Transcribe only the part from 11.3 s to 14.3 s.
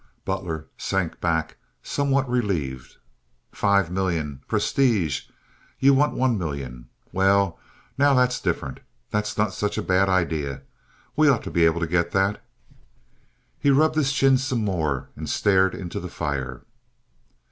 to be able to get that." He rubbed his